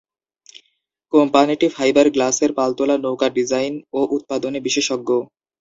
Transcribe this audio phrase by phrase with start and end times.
[1.13, 5.09] কোম্পানিটি ফাইবার গ্লাসের পালতোলা নৌকা ডিজাইন ও উৎপাদনে বিশেষজ্ঞ।